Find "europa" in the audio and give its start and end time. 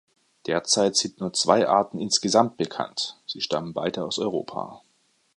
4.17-4.81